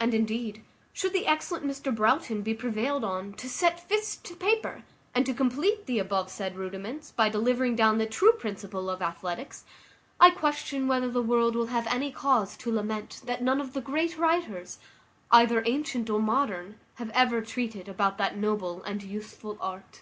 [0.00, 0.64] And, indeed,
[0.94, 5.34] should the excellent Mr Broughton be prevailed on to set fist to paper, and to
[5.34, 9.64] complete the above said rudiments, by delivering down the true principles of athletics,
[10.18, 13.82] I question whether the world will have any cause to lament, that none of the
[13.82, 14.78] great writers,
[15.30, 20.00] either antient or modern, have ever treated about that noble and useful art.